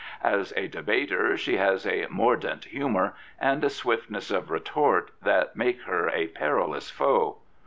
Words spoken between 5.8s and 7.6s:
her a perilous foe.